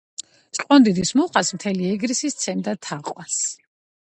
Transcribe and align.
ჭყონდიდის 0.59 1.11
მუხას 1.19 1.53
მთელი 1.57 1.91
ეგრისი 1.91 2.33
სცემდა 2.37 2.77
თაყვანს. 2.89 3.37